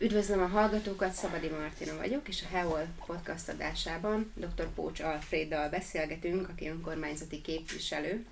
Üdvözlöm 0.00 0.40
a 0.40 0.46
hallgatókat, 0.46 1.12
Szabadi 1.12 1.48
Martina 1.48 1.96
vagyok, 1.96 2.28
és 2.28 2.42
a 2.42 2.56
HEOL 2.56 2.86
podcast 3.06 3.48
adásában 3.48 4.32
dr. 4.34 4.68
Pócs 4.74 5.00
Alfreddal 5.00 5.68
beszélgetünk, 5.68 6.48
aki 6.48 6.68
önkormányzati 6.68 7.40
képviselő. 7.40 8.24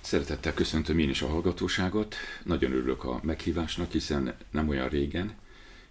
Szeretettel 0.00 0.54
köszöntöm 0.54 0.98
én 0.98 1.08
is 1.08 1.22
a 1.22 1.26
hallgatóságot. 1.26 2.14
Nagyon 2.44 2.72
örülök 2.72 3.04
a 3.04 3.20
meghívásnak, 3.22 3.92
hiszen 3.92 4.36
nem 4.50 4.68
olyan 4.68 4.88
régen, 4.88 5.34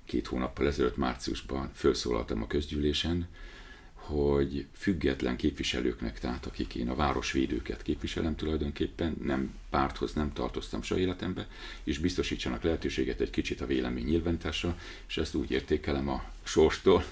két 0.06 0.28
hónappal 0.28 0.68
ezelőtt 0.68 0.98
márciusban 0.98 1.72
felszólaltam 1.74 2.42
a 2.42 2.48
közgyűlésen, 2.48 3.28
hogy 4.06 4.66
független 4.72 5.36
képviselőknek, 5.36 6.20
tehát 6.20 6.46
akik 6.46 6.76
én 6.76 6.90
a 6.90 6.96
városvédőket 6.96 7.82
képviselem 7.82 8.36
tulajdonképpen, 8.36 9.16
nem 9.24 9.54
párthoz 9.70 10.14
nem 10.14 10.34
tartoztam 10.34 10.82
se 10.82 10.98
életembe, 10.98 11.48
és 11.84 11.98
biztosítsanak 11.98 12.64
lehetőséget 12.64 13.22
egy 13.22 13.30
kicsit 13.30 13.62
a 13.62 13.66
vélemény 13.66 14.05
nyilvánításra, 14.05 14.80
és 15.08 15.18
ezt 15.18 15.36
úgy 15.36 15.52
értékelem 15.52 16.09
a 16.09 16.23
sorstól, 16.44 17.04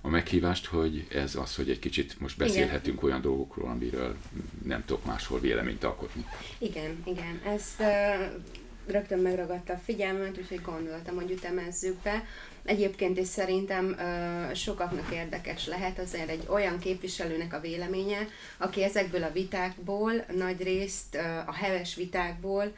a 0.00 0.08
meghívást, 0.08 0.66
hogy 0.66 1.06
ez 1.10 1.34
az, 1.36 1.56
hogy 1.56 1.70
egy 1.70 1.78
kicsit 1.78 2.20
most 2.20 2.36
beszélhetünk 2.36 2.96
igen. 2.96 3.08
olyan 3.08 3.20
dolgokról, 3.20 3.68
amiről 3.68 4.16
nem 4.64 4.84
tudok 4.84 5.04
máshol 5.04 5.40
véleményt 5.40 5.84
alkotni. 5.84 6.24
Igen, 6.58 7.02
igen. 7.04 7.40
Ez 7.44 7.74
uh, 7.78 7.86
rögtön 8.86 9.18
megragadta 9.18 9.72
a 9.72 9.80
figyelmet, 9.84 10.38
úgyhogy 10.38 10.62
gondoltam, 10.62 11.14
hogy 11.14 11.30
ütemezzük 11.30 11.96
be. 12.02 12.24
Egyébként 12.64 13.18
is 13.18 13.26
szerintem 13.26 13.96
ö, 13.98 14.54
sokaknak 14.54 15.12
érdekes 15.12 15.66
lehet 15.66 15.98
azért 15.98 16.28
egy 16.28 16.44
olyan 16.48 16.78
képviselőnek 16.78 17.52
a 17.52 17.60
véleménye, 17.60 18.28
aki 18.56 18.82
ezekből 18.82 19.22
a 19.22 19.32
vitákból, 19.32 20.12
nagy 20.36 20.62
részt 20.62 21.14
ö, 21.14 21.18
a 21.46 21.52
heves 21.52 21.94
vitákból 21.94 22.72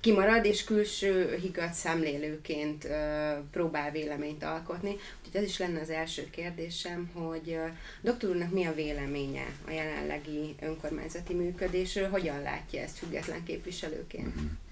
kimarad, 0.00 0.44
és 0.44 0.64
külső 0.64 1.36
higgadt 1.40 1.74
szemlélőként 1.74 2.84
ö, 2.84 3.32
próbál 3.50 3.90
véleményt 3.90 4.42
alkotni. 4.42 4.96
Úgyhogy 5.18 5.42
ez 5.42 5.48
is 5.48 5.58
lenne 5.58 5.80
az 5.80 5.90
első 5.90 6.30
kérdésem, 6.30 7.10
hogy 7.14 7.50
ö, 7.50 7.64
doktor 8.00 8.30
úrnak 8.30 8.52
mi 8.52 8.64
a 8.64 8.74
véleménye 8.74 9.46
a 9.66 9.70
jelenlegi 9.70 10.54
önkormányzati 10.60 11.34
működésről, 11.34 12.08
hogyan 12.08 12.42
látja 12.42 12.80
ezt 12.80 12.98
független 12.98 13.44
képviselőként? 13.44 14.36
Mm-hmm. 14.36 14.65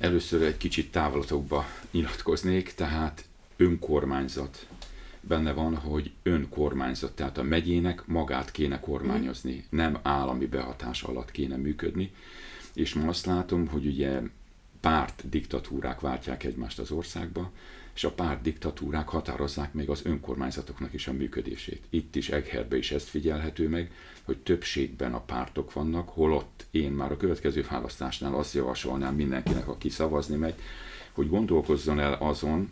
Először 0.00 0.42
egy 0.42 0.56
kicsit 0.56 0.90
távlatokba 0.90 1.66
nyilatkoznék, 1.90 2.74
tehát 2.74 3.24
önkormányzat. 3.56 4.66
Benne 5.20 5.52
van, 5.52 5.76
hogy 5.76 6.12
önkormányzat, 6.22 7.12
tehát 7.12 7.38
a 7.38 7.42
megyének 7.42 8.06
magát 8.06 8.50
kéne 8.50 8.80
kormányozni, 8.80 9.64
nem 9.70 9.98
állami 10.02 10.46
behatás 10.46 11.02
alatt 11.02 11.30
kéne 11.30 11.56
működni, 11.56 12.12
és 12.74 12.94
ma 12.94 13.08
azt 13.08 13.26
látom, 13.26 13.68
hogy 13.68 13.86
ugye 13.86 14.20
párt 14.80 15.28
diktatúrák 15.28 16.00
váltják 16.00 16.44
egymást 16.44 16.78
az 16.78 16.90
országba, 16.90 17.50
és 17.94 18.04
a 18.04 18.10
párt 18.10 18.42
diktatúrák 18.42 19.08
határozzák 19.08 19.72
meg 19.72 19.88
az 19.88 20.00
önkormányzatoknak 20.04 20.92
is 20.92 21.06
a 21.06 21.12
működését. 21.12 21.82
Itt 21.90 22.16
is 22.16 22.28
Egherbe 22.28 22.76
is 22.76 22.90
ezt 22.90 23.08
figyelhető 23.08 23.68
meg, 23.68 23.90
hogy 24.22 24.38
többségben 24.38 25.14
a 25.14 25.20
pártok 25.20 25.72
vannak, 25.72 26.08
holott 26.08 26.66
én 26.70 26.90
már 26.90 27.12
a 27.12 27.16
következő 27.16 27.66
választásnál 27.70 28.34
azt 28.34 28.54
javasolnám 28.54 29.14
mindenkinek, 29.14 29.68
aki 29.68 29.88
szavazni 29.88 30.36
megy, 30.36 30.54
hogy 31.12 31.28
gondolkozzon 31.28 32.00
el 32.00 32.12
azon, 32.12 32.70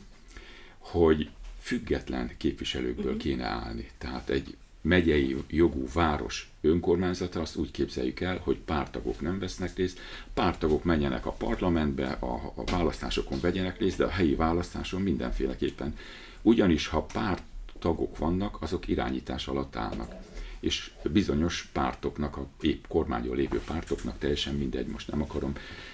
hogy 0.78 1.30
független 1.60 2.30
képviselőkből 2.36 3.12
mhm. 3.12 3.20
kéne 3.20 3.44
állni. 3.44 3.90
Tehát 3.98 4.28
egy 4.28 4.56
megyei 4.80 5.36
jogú 5.48 5.86
város 5.94 6.50
önkormányzata, 6.60 7.40
azt 7.40 7.56
úgy 7.56 7.70
képzeljük 7.70 8.20
el, 8.20 8.40
hogy 8.44 8.58
pártagok 8.58 9.20
nem 9.20 9.38
vesznek 9.38 9.76
részt, 9.76 10.00
pártagok 10.34 10.84
menjenek 10.84 11.26
a 11.26 11.30
parlamentbe, 11.30 12.06
a, 12.06 12.52
a 12.54 12.64
választásokon 12.64 13.40
vegyenek 13.40 13.78
részt, 13.78 13.96
de 13.96 14.04
a 14.04 14.10
helyi 14.10 14.34
választáson 14.34 15.02
mindenféleképpen. 15.02 15.96
Ugyanis, 16.42 16.86
ha 16.86 17.02
pártagok 17.12 18.18
vannak, 18.18 18.62
azok 18.62 18.88
irányítás 18.88 19.48
alatt 19.48 19.76
állnak 19.76 20.14
és 20.60 20.90
bizonyos 21.10 21.68
pártoknak, 21.72 22.36
a 22.36 22.46
épp 22.60 22.84
kormányon 22.88 23.36
lévő 23.36 23.60
pártoknak, 23.66 24.18
teljesen 24.18 24.54
mindegy, 24.54 24.86
most 24.86 25.10
nem 25.10 25.22
akarom 25.22 25.52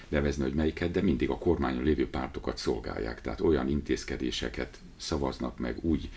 nevezni, 0.08 0.42
hogy 0.42 0.54
melyiket, 0.54 0.90
de 0.90 1.02
mindig 1.02 1.30
a 1.30 1.38
kormányon 1.38 1.82
lévő 1.82 2.08
pártokat 2.08 2.56
szolgálják. 2.56 3.20
Tehát 3.20 3.40
olyan 3.40 3.68
intézkedéseket 3.68 4.78
szavaznak 4.96 5.58
meg, 5.58 5.78
úgy 5.80 6.10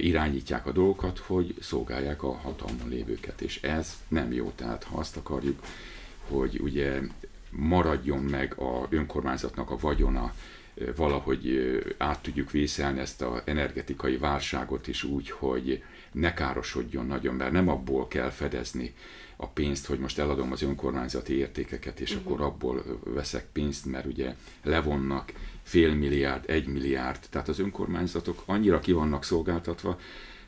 irányítják 0.00 0.66
a 0.66 0.72
dolgokat, 0.72 1.18
hogy 1.18 1.54
szolgálják 1.60 2.22
a 2.22 2.32
hatalmon 2.32 2.88
lévőket. 2.88 3.40
És 3.40 3.62
ez 3.62 3.96
nem 4.08 4.32
jó. 4.32 4.52
Tehát 4.54 4.84
ha 4.84 4.98
azt 4.98 5.16
akarjuk, 5.16 5.60
hogy 6.28 6.60
ugye 6.60 7.00
maradjon 7.50 8.22
meg 8.22 8.58
a 8.58 8.86
önkormányzatnak 8.90 9.70
a 9.70 9.78
vagyona, 9.80 10.32
valahogy 10.96 11.58
át 11.98 12.22
tudjuk 12.22 12.50
vészelni 12.50 13.00
ezt 13.00 13.22
az 13.22 13.42
energetikai 13.44 14.16
válságot 14.16 14.88
is 14.88 15.04
úgy, 15.04 15.30
hogy 15.30 15.82
ne 16.12 16.34
károsodjon 16.34 17.06
nagyon, 17.06 17.34
mert 17.34 17.52
nem 17.52 17.68
abból 17.68 18.08
kell 18.08 18.30
fedezni 18.30 18.94
a 19.36 19.46
pénzt, 19.46 19.86
hogy 19.86 19.98
most 19.98 20.18
eladom 20.18 20.52
az 20.52 20.62
önkormányzati 20.62 21.34
értékeket, 21.34 22.00
és 22.00 22.14
uh-huh. 22.14 22.26
akkor 22.26 22.40
abból 22.46 23.00
veszek 23.04 23.46
pénzt, 23.52 23.86
mert 23.86 24.06
ugye 24.06 24.34
levonnak 24.62 25.32
fél 25.72 25.94
milliárd, 25.94 26.44
egy 26.46 26.66
milliárd, 26.66 27.18
tehát 27.30 27.48
az 27.48 27.58
önkormányzatok 27.58 28.42
annyira 28.46 28.78
ki 28.78 28.92
vannak 28.92 29.24
szolgáltatva, 29.24 29.98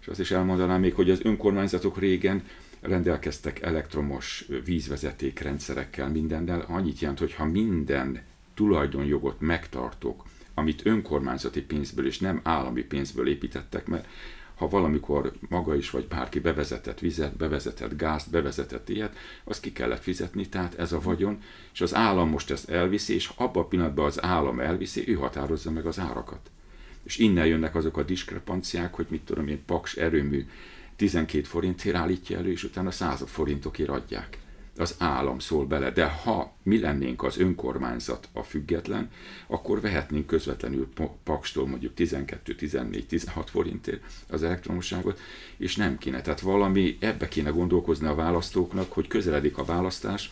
és 0.01 0.07
azt 0.07 0.21
is 0.21 0.31
elmondanám 0.31 0.81
még, 0.81 0.95
hogy 0.95 1.11
az 1.11 1.21
önkormányzatok 1.23 1.99
régen 1.99 2.43
rendelkeztek 2.81 3.63
elektromos 3.63 4.47
vízvezetékrendszerekkel, 4.65 6.09
mindennel, 6.09 6.65
annyit 6.69 6.99
jelent, 6.99 7.19
hogy 7.19 7.35
ha 7.35 7.45
minden 7.45 8.23
tulajdonjogot 8.55 9.41
megtartok, 9.41 10.25
amit 10.55 10.87
önkormányzati 10.87 11.63
pénzből 11.63 12.07
és 12.07 12.19
nem 12.19 12.41
állami 12.43 12.83
pénzből 12.83 13.29
építettek, 13.29 13.87
mert 13.87 14.07
ha 14.55 14.69
valamikor 14.69 15.33
maga 15.49 15.77
is 15.77 15.91
vagy 15.91 16.07
bárki 16.07 16.39
bevezetett 16.39 16.99
vizet, 16.99 17.37
bevezetett 17.37 17.97
gázt, 17.97 18.31
bevezetett 18.31 18.89
ilyet, 18.89 19.17
azt 19.45 19.61
ki 19.61 19.73
kellett 19.73 20.03
fizetni, 20.03 20.49
tehát 20.49 20.79
ez 20.79 20.93
a 20.93 21.01
vagyon, 21.01 21.39
és 21.73 21.81
az 21.81 21.95
állam 21.95 22.29
most 22.29 22.51
ezt 22.51 22.71
elviszi, 22.71 23.15
és 23.15 23.31
abban 23.37 23.63
a 23.63 23.67
pillanatban 23.67 24.05
az 24.05 24.23
állam 24.23 24.61
elviszi, 24.61 25.09
ő 25.09 25.15
határozza 25.15 25.71
meg 25.71 25.87
az 25.87 25.99
árakat. 25.99 26.51
És 27.03 27.19
innen 27.19 27.47
jönnek 27.47 27.75
azok 27.75 27.97
a 27.97 28.03
diskrepanciák, 28.03 28.95
hogy 28.95 29.07
mit 29.09 29.23
tudom 29.23 29.49
én, 29.49 29.65
paks 29.65 29.97
erőmű 29.97 30.47
12 30.97 31.43
forintért 31.43 31.97
állítja 31.97 32.39
elő, 32.39 32.51
és 32.51 32.65
utána 32.65 32.91
100 32.91 33.25
forintokért 33.27 33.89
adják 33.89 34.39
az 34.77 34.95
állam 34.99 35.39
szól 35.39 35.67
bele, 35.67 35.91
de 35.91 36.05
ha 36.05 36.57
mi 36.63 36.79
lennénk 36.79 37.23
az 37.23 37.39
önkormányzat 37.39 38.29
a 38.33 38.43
független, 38.43 39.11
akkor 39.47 39.81
vehetnénk 39.81 40.27
közvetlenül 40.27 40.89
Pakstól 41.25 41.67
mondjuk 41.67 41.95
12, 41.95 42.55
14, 42.55 43.07
16 43.07 43.51
forintért 43.51 44.03
az 44.29 44.43
elektromosságot, 44.43 45.21
és 45.57 45.77
nem 45.77 45.99
kéne. 45.99 46.21
Tehát 46.21 46.41
valami 46.41 46.97
ebbe 47.01 47.29
kéne 47.29 47.51
gondolkozni 47.51 48.07
a 48.07 48.15
választóknak, 48.15 48.93
hogy 48.93 49.07
közeledik 49.07 49.59
a 49.59 49.65
választás, 49.65 50.31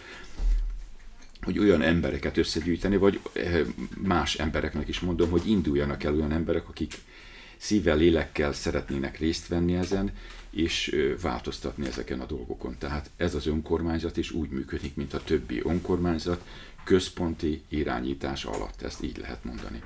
hogy 1.42 1.58
olyan 1.58 1.82
embereket 1.82 2.36
összegyűjteni, 2.36 2.96
vagy 2.96 3.20
eh, 3.32 3.60
más 3.96 4.34
embereknek 4.34 4.88
is 4.88 5.00
mondom, 5.00 5.30
hogy 5.30 5.48
induljanak 5.48 6.02
el 6.02 6.14
olyan 6.14 6.32
emberek, 6.32 6.68
akik 6.68 6.94
szívvel, 7.62 7.96
lélekkel 7.96 8.52
szeretnének 8.52 9.18
részt 9.18 9.48
venni 9.48 9.74
ezen, 9.74 10.12
és 10.50 10.96
változtatni 11.20 11.86
ezeken 11.86 12.20
a 12.20 12.26
dolgokon. 12.26 12.76
Tehát 12.78 13.10
ez 13.16 13.34
az 13.34 13.46
önkormányzat 13.46 14.16
is 14.16 14.30
úgy 14.30 14.48
működik, 14.48 14.94
mint 14.94 15.14
a 15.14 15.22
többi 15.24 15.62
önkormányzat, 15.64 16.44
központi 16.84 17.62
irányítás 17.68 18.44
alatt, 18.44 18.82
ezt 18.82 19.02
így 19.02 19.16
lehet 19.16 19.44
mondani. 19.44 19.82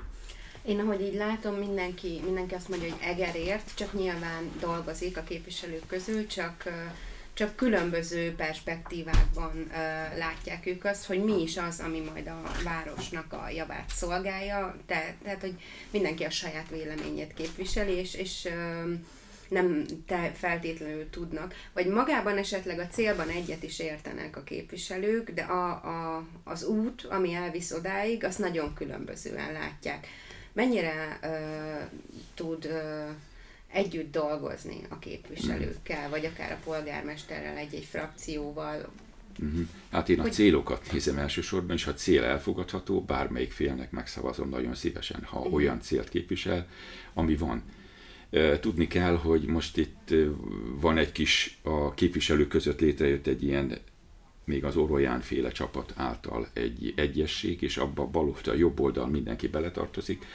Én 0.65 0.79
ahogy 0.79 1.01
így 1.01 1.13
látom, 1.13 1.55
mindenki, 1.55 2.21
mindenki 2.23 2.53
azt 2.53 2.69
mondja, 2.69 2.89
hogy 2.89 2.99
egerért, 3.01 3.71
csak 3.75 3.93
nyilván 3.93 4.51
dolgozik 4.59 5.17
a 5.17 5.23
képviselők 5.23 5.87
közül, 5.87 6.27
csak, 6.27 6.63
csak 7.37 7.55
különböző 7.55 8.35
perspektívákban 8.35 9.51
uh, 9.55 9.71
látják 10.17 10.65
ők 10.65 10.83
azt, 10.83 11.05
hogy 11.05 11.23
mi 11.23 11.41
is 11.41 11.57
az, 11.57 11.79
ami 11.79 11.99
majd 11.99 12.27
a 12.27 12.41
városnak 12.63 13.33
a 13.33 13.49
javát 13.49 13.89
szolgálja, 13.89 14.77
Te, 14.85 15.15
tehát 15.23 15.41
hogy 15.41 15.53
mindenki 15.91 16.23
a 16.23 16.29
saját 16.29 16.69
véleményét 16.69 17.33
képviseli, 17.33 17.91
és, 17.91 18.13
és 18.13 18.45
uh, 18.45 18.91
nem 19.49 19.85
te 20.05 20.31
feltétlenül 20.35 21.09
tudnak, 21.09 21.53
vagy 21.73 21.87
magában 21.87 22.37
esetleg 22.37 22.79
a 22.79 22.87
célban 22.87 23.29
egyet 23.29 23.63
is 23.63 23.79
értenek 23.79 24.37
a 24.37 24.43
képviselők, 24.43 25.31
de 25.31 25.41
a, 25.41 25.69
a, 25.69 26.23
az 26.43 26.63
út, 26.63 27.03
ami 27.03 27.33
elvisz 27.33 27.71
odáig, 27.71 28.23
azt 28.23 28.39
nagyon 28.39 28.73
különbözően 28.73 29.51
látják. 29.51 30.07
Mennyire 30.53 31.19
uh, 31.23 31.99
tud 32.35 32.65
uh, 32.65 33.09
együtt 33.67 34.11
dolgozni 34.11 34.81
a 34.89 34.99
képviselőkkel, 34.99 36.09
vagy 36.09 36.25
akár 36.25 36.51
a 36.51 36.59
polgármesterrel, 36.63 37.57
egy-egy 37.57 37.85
frakcióval, 37.85 38.89
Uh-huh. 39.39 39.67
Hát 39.91 40.09
én 40.09 40.19
a 40.19 40.21
hogy... 40.21 40.31
célokat 40.31 40.91
nézem 40.91 41.17
elsősorban, 41.17 41.75
és 41.75 41.83
ha 41.83 41.93
cél 41.93 42.23
elfogadható, 42.23 43.01
bármelyik 43.01 43.51
félnek 43.51 43.91
megszavazom 43.91 44.49
nagyon 44.49 44.75
szívesen, 44.75 45.23
ha 45.23 45.37
uh-huh. 45.37 45.53
olyan 45.53 45.81
célt 45.81 46.09
képvisel, 46.09 46.67
ami 47.13 47.35
van. 47.35 47.63
Tudni 48.59 48.87
kell, 48.87 49.15
hogy 49.15 49.45
most 49.45 49.77
itt 49.77 50.13
van 50.79 50.97
egy 50.97 51.11
kis, 51.11 51.59
a 51.61 51.93
képviselők 51.93 52.47
között 52.47 52.79
létrejött 52.79 53.27
egy 53.27 53.43
ilyen, 53.43 53.77
még 54.45 54.63
az 54.63 54.75
Orolyán 54.75 55.21
féle 55.21 55.51
csapat 55.51 55.93
által 55.95 56.47
egy 56.53 56.93
egyesség, 56.95 57.61
és 57.61 57.77
abba 57.77 58.01
a 58.01 58.07
bal 58.07 58.35
a 58.45 58.53
jobb 58.53 58.79
oldal 58.79 59.07
mindenki 59.07 59.47
beletartozik, 59.47 60.25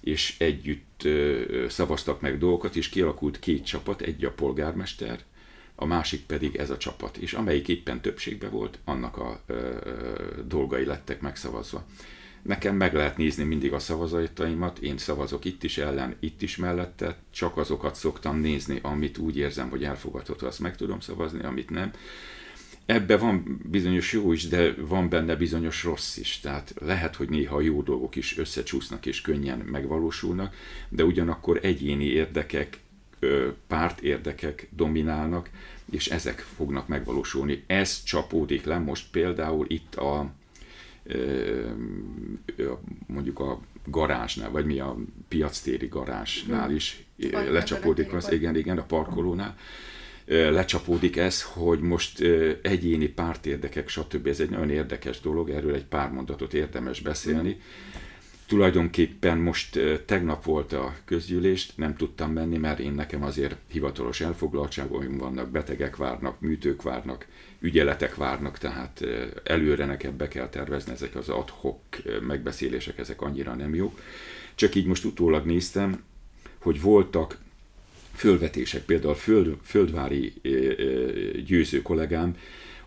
és 0.00 0.34
együtt 0.38 1.08
szavaztak 1.68 2.20
meg 2.20 2.38
dolgokat, 2.38 2.76
és 2.76 2.88
kialakult 2.88 3.38
két 3.38 3.64
csapat, 3.64 4.00
egy 4.00 4.24
a 4.24 4.30
polgármester, 4.30 5.20
a 5.74 5.86
másik 5.86 6.26
pedig 6.26 6.56
ez 6.56 6.70
a 6.70 6.76
csapat, 6.76 7.16
és 7.16 7.32
amelyik 7.32 7.68
éppen 7.68 8.00
többségben 8.00 8.50
volt, 8.50 8.78
annak 8.84 9.16
a 9.16 9.40
ö, 9.46 9.76
dolgai 10.46 10.84
lettek 10.84 11.20
megszavazva. 11.20 11.84
Nekem 12.42 12.76
meg 12.76 12.94
lehet 12.94 13.16
nézni 13.16 13.44
mindig 13.44 13.72
a 13.72 13.78
szavazataimat, 13.78 14.78
én 14.78 14.98
szavazok 14.98 15.44
itt 15.44 15.62
is 15.62 15.78
ellen, 15.78 16.16
itt 16.20 16.42
is 16.42 16.56
mellette, 16.56 17.16
csak 17.30 17.56
azokat 17.56 17.94
szoktam 17.94 18.40
nézni, 18.40 18.78
amit 18.82 19.18
úgy 19.18 19.36
érzem, 19.36 19.70
hogy 19.70 19.84
elfogadható, 19.84 20.46
azt 20.46 20.60
meg 20.60 20.76
tudom 20.76 21.00
szavazni, 21.00 21.44
amit 21.44 21.70
nem. 21.70 21.92
Ebbe 22.86 23.16
van 23.16 23.60
bizonyos 23.64 24.12
jó 24.12 24.32
is, 24.32 24.48
de 24.48 24.74
van 24.78 25.08
benne 25.08 25.36
bizonyos 25.36 25.84
rossz 25.84 26.16
is. 26.16 26.40
Tehát 26.40 26.74
lehet, 26.80 27.16
hogy 27.16 27.28
néha 27.28 27.56
a 27.56 27.60
jó 27.60 27.82
dolgok 27.82 28.16
is 28.16 28.38
összecsúsznak 28.38 29.06
és 29.06 29.20
könnyen 29.20 29.58
megvalósulnak, 29.58 30.54
de 30.88 31.04
ugyanakkor 31.04 31.58
egyéni 31.62 32.04
érdekek, 32.04 32.78
párt 33.66 34.00
érdekek 34.00 34.68
dominálnak, 34.70 35.50
és 35.90 36.06
ezek 36.06 36.38
fognak 36.38 36.88
megvalósulni. 36.88 37.64
Ez 37.66 38.02
csapódik 38.02 38.64
le 38.64 38.78
most 38.78 39.10
például 39.10 39.66
itt 39.68 39.94
a 39.94 40.32
mondjuk 43.06 43.38
a 43.38 43.60
garázsnál, 43.86 44.50
vagy 44.50 44.64
mi 44.64 44.78
a 44.78 44.96
piactéri 45.28 45.86
garázsnál 45.86 46.66
hmm. 46.66 46.74
is 46.74 47.04
lecsapódik 47.50 48.12
az, 48.12 48.32
igen, 48.32 48.56
igen, 48.56 48.78
a 48.78 48.82
parkolónál 48.82 49.56
lecsapódik 50.30 51.16
ez, 51.16 51.42
hogy 51.42 51.80
most 51.80 52.20
egyéni 52.62 53.06
pártérdekek, 53.08 53.88
stb. 53.88 54.26
Ez 54.26 54.40
egy 54.40 54.50
nagyon 54.50 54.70
érdekes 54.70 55.20
dolog, 55.20 55.50
erről 55.50 55.74
egy 55.74 55.84
pár 55.84 56.10
mondatot 56.10 56.54
érdemes 56.54 57.00
beszélni. 57.00 57.60
Tulajdonképpen 58.46 59.38
most 59.38 59.78
tegnap 60.06 60.44
volt 60.44 60.72
a 60.72 60.94
közgyűlést, 61.04 61.72
nem 61.76 61.96
tudtam 61.96 62.32
menni, 62.32 62.56
mert 62.56 62.78
én 62.78 62.92
nekem 62.92 63.22
azért 63.22 63.56
hivatalos 63.70 64.20
elfoglaltságom 64.20 65.18
vannak, 65.18 65.50
betegek 65.50 65.96
várnak, 65.96 66.40
műtők 66.40 66.82
várnak, 66.82 67.26
ügyeletek 67.60 68.14
várnak, 68.14 68.58
tehát 68.58 69.04
előre 69.44 69.84
nekem 69.84 70.16
be 70.16 70.28
kell 70.28 70.48
tervezni 70.48 70.92
ezek 70.92 71.14
az 71.14 71.28
adhok 71.28 71.80
megbeszélések, 72.26 72.98
ezek 72.98 73.20
annyira 73.20 73.54
nem 73.54 73.74
jók. 73.74 74.00
Csak 74.54 74.74
így 74.74 74.86
most 74.86 75.04
utólag 75.04 75.46
néztem, 75.46 76.02
hogy 76.58 76.80
voltak 76.80 77.38
fölvetések, 78.20 78.82
például 78.82 79.14
föld, 79.14 79.56
földvári 79.62 80.32
győző 81.46 81.82
kollégám, 81.82 82.36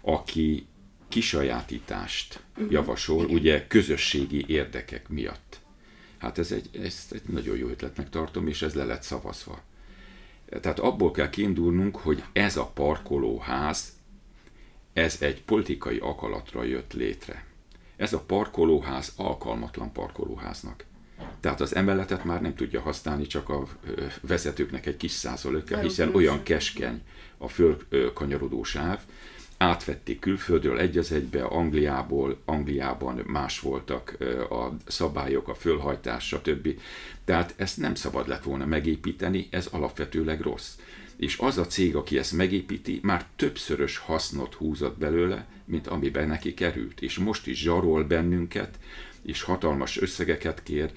aki 0.01 0.65
kisajátítást 1.07 2.39
mhm. 2.57 2.71
javasol, 2.71 3.25
ugye 3.25 3.67
közösségi 3.67 4.45
érdekek 4.47 5.09
miatt. 5.09 5.59
Hát 6.17 6.37
ez 6.37 6.51
egy, 6.51 6.69
ezt 6.83 7.11
egy 7.11 7.21
nagyon 7.29 7.57
jó 7.57 7.67
ötletnek 7.67 8.09
tartom, 8.09 8.47
és 8.47 8.61
ez 8.61 8.73
le 8.73 8.83
lett 8.83 9.01
szavazva. 9.01 9.61
Tehát 10.61 10.79
abból 10.79 11.11
kell 11.11 11.29
kiindulnunk, 11.29 11.95
hogy 11.95 12.23
ez 12.33 12.57
a 12.57 12.65
parkolóház, 12.65 13.93
ez 14.93 15.17
egy 15.21 15.43
politikai 15.43 15.97
akalatra 15.97 16.63
jött 16.63 16.93
létre. 16.93 17.45
Ez 17.95 18.13
a 18.13 18.19
parkolóház 18.19 19.13
alkalmatlan 19.15 19.91
parkolóháznak. 19.91 20.85
Tehát 21.43 21.61
az 21.61 21.75
emeletet 21.75 22.23
már 22.23 22.41
nem 22.41 22.55
tudja 22.55 22.81
használni 22.81 23.27
csak 23.27 23.49
a 23.49 23.67
vezetőknek 24.21 24.85
egy 24.85 24.97
kis 24.97 25.11
százaléka, 25.11 25.77
hiszen 25.77 26.15
olyan 26.15 26.43
keskeny 26.43 27.01
a 27.37 27.47
fölkanyarodó 27.47 28.63
sáv, 28.63 28.99
átvették 29.57 30.19
külföldről 30.19 30.79
egy 30.79 30.97
az 30.97 31.11
egybe, 31.11 31.43
Angliából, 31.43 32.41
Angliában 32.45 33.23
más 33.27 33.59
voltak 33.59 34.17
a 34.49 34.67
szabályok, 34.85 35.47
a 35.47 35.55
fölhajtás, 35.55 36.27
stb. 36.27 36.79
Tehát 37.25 37.53
ezt 37.57 37.77
nem 37.77 37.95
szabad 37.95 38.27
lett 38.27 38.43
volna 38.43 38.65
megépíteni, 38.65 39.47
ez 39.49 39.67
alapvetőleg 39.71 40.41
rossz. 40.41 40.75
És 41.15 41.37
az 41.37 41.57
a 41.57 41.65
cég, 41.65 41.95
aki 41.95 42.17
ezt 42.17 42.33
megépíti, 42.33 42.99
már 43.01 43.25
többszörös 43.35 43.97
hasznot 43.97 44.53
húzott 44.53 44.97
belőle, 44.97 45.47
mint 45.65 45.87
amiben 45.87 46.27
neki 46.27 46.53
került. 46.53 47.01
És 47.01 47.17
most 47.17 47.47
is 47.47 47.59
zsarol 47.61 48.03
bennünket, 48.03 48.79
és 49.25 49.41
hatalmas 49.41 50.01
összegeket 50.01 50.63
kér, 50.63 50.91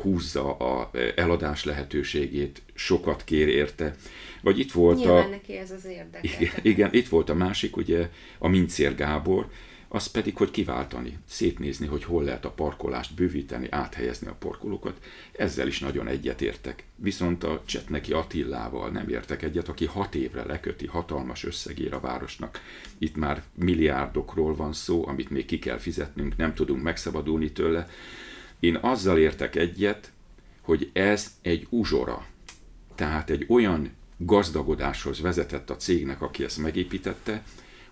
húzza 0.00 0.56
a 0.56 0.90
eladás 1.16 1.64
lehetőségét, 1.64 2.62
sokat 2.74 3.24
kér 3.24 3.48
érte. 3.48 3.96
Vagy 4.42 4.58
itt 4.58 4.72
volt 4.72 4.98
Nyilván 4.98 5.24
a... 5.24 5.28
neki 5.28 5.56
ez 5.56 5.70
az 5.70 5.84
érdeke. 5.84 6.28
Igen, 6.38 6.54
igen, 6.62 6.88
itt 6.92 7.08
volt 7.08 7.28
a 7.28 7.34
másik, 7.34 7.76
ugye 7.76 8.08
a 8.38 8.48
Mincér 8.48 8.94
Gábor, 8.94 9.46
az 9.94 10.06
pedig, 10.06 10.36
hogy 10.36 10.50
kiváltani, 10.50 11.18
szétnézni, 11.28 11.86
hogy 11.86 12.04
hol 12.04 12.24
lehet 12.24 12.44
a 12.44 12.50
parkolást 12.50 13.14
bővíteni, 13.14 13.66
áthelyezni 13.70 14.26
a 14.26 14.36
parkolókat. 14.38 15.04
Ezzel 15.32 15.66
is 15.66 15.78
nagyon 15.78 16.06
egyetértek. 16.06 16.84
Viszont 16.96 17.44
a 17.44 17.62
Csetneki 17.64 18.12
Attillával 18.12 18.90
nem 18.90 19.08
értek 19.08 19.42
egyet, 19.42 19.68
aki 19.68 19.86
hat 19.86 20.14
évre 20.14 20.44
leköti 20.44 20.86
hatalmas 20.86 21.44
összegér 21.44 21.92
a 21.94 22.00
városnak. 22.00 22.60
Itt 22.98 23.16
már 23.16 23.42
milliárdokról 23.54 24.54
van 24.54 24.72
szó, 24.72 25.06
amit 25.06 25.30
még 25.30 25.44
ki 25.44 25.58
kell 25.58 25.78
fizetnünk, 25.78 26.36
nem 26.36 26.54
tudunk 26.54 26.82
megszabadulni 26.82 27.52
tőle. 27.52 27.88
Én 28.60 28.76
azzal 28.76 29.18
értek 29.18 29.56
egyet, 29.56 30.12
hogy 30.60 30.90
ez 30.92 31.32
egy 31.42 31.66
uzsora. 31.70 32.26
Tehát 32.94 33.30
egy 33.30 33.46
olyan 33.48 33.90
gazdagodáshoz 34.16 35.20
vezetett 35.20 35.70
a 35.70 35.76
cégnek, 35.76 36.22
aki 36.22 36.44
ezt 36.44 36.58
megépítette, 36.58 37.42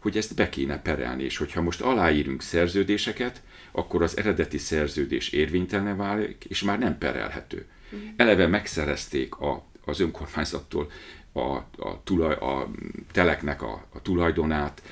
hogy 0.01 0.17
ezt 0.17 0.35
be 0.35 0.49
kéne 0.49 0.81
perelni, 0.81 1.23
és 1.23 1.37
hogyha 1.37 1.63
most 1.63 1.81
aláírunk 1.81 2.43
szerződéseket, 2.43 3.43
akkor 3.73 4.03
az 4.03 4.17
eredeti 4.17 4.59
szerződés 4.59 5.29
érvénytelen 5.29 5.97
válik, 5.97 6.45
és 6.49 6.63
már 6.63 6.79
nem 6.79 6.99
perelhető. 6.99 7.67
Mhm. 7.91 8.03
Eleve 8.17 8.47
megszerezték 8.47 9.35
a, 9.35 9.65
az 9.85 10.01
önkormányzattól 10.01 10.91
a, 11.33 11.41
a, 11.41 12.01
tulaj, 12.05 12.35
a 12.35 12.71
teleknek 13.13 13.63
a, 13.63 13.87
a 13.93 14.03
tulajdonát, 14.03 14.83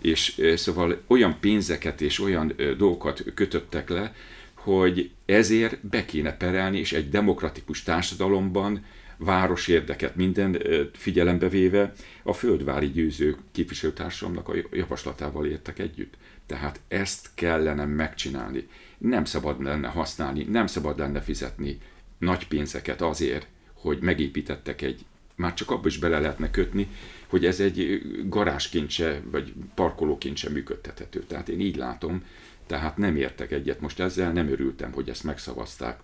és 0.00 0.42
szóval 0.56 1.02
olyan 1.06 1.36
pénzeket 1.40 2.00
és 2.00 2.20
olyan 2.20 2.54
dolgokat 2.76 3.24
kötöttek 3.34 3.88
le, 3.88 4.14
hogy 4.54 5.10
ezért 5.26 5.86
be 5.86 6.04
kéne 6.04 6.36
perelni, 6.36 6.78
és 6.78 6.92
egy 6.92 7.08
demokratikus 7.08 7.82
társadalomban 7.82 8.84
város 9.18 9.68
érdeket 9.68 10.16
minden 10.16 10.62
figyelembe 10.92 11.48
véve 11.48 11.92
a 12.22 12.32
földvári 12.32 12.86
győző 12.86 13.36
képviselőtársamnak 13.52 14.48
a 14.48 14.54
javaslatával 14.70 15.46
értek 15.46 15.78
együtt. 15.78 16.14
Tehát 16.46 16.80
ezt 16.88 17.28
kellene 17.34 17.84
megcsinálni. 17.84 18.68
Nem 18.98 19.24
szabad 19.24 19.62
lenne 19.62 19.88
használni, 19.88 20.42
nem 20.42 20.66
szabad 20.66 20.98
lenne 20.98 21.20
fizetni 21.20 21.78
nagy 22.18 22.48
pénzeket 22.48 23.00
azért, 23.00 23.46
hogy 23.72 23.98
megépítettek 24.00 24.82
egy, 24.82 25.04
már 25.34 25.54
csak 25.54 25.70
abba 25.70 25.86
is 25.86 25.98
bele 25.98 26.18
lehetne 26.18 26.50
kötni, 26.50 26.88
hogy 27.26 27.44
ez 27.44 27.60
egy 27.60 28.02
garázsként 28.28 28.90
se, 28.90 29.22
vagy 29.30 29.52
parkolóként 29.74 30.36
se 30.36 30.50
működtethető. 30.50 31.20
Tehát 31.20 31.48
én 31.48 31.60
így 31.60 31.76
látom, 31.76 32.24
tehát 32.66 32.96
nem 32.96 33.16
értek 33.16 33.52
egyet 33.52 33.80
most 33.80 34.00
ezzel, 34.00 34.32
nem 34.32 34.48
örültem, 34.48 34.92
hogy 34.92 35.08
ezt 35.08 35.24
megszavazták, 35.24 36.00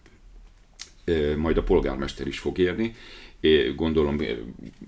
majd 1.37 1.57
a 1.57 1.63
polgármester 1.63 2.27
is 2.27 2.39
fog 2.39 2.59
érni. 2.59 2.95
Gondolom 3.77 4.21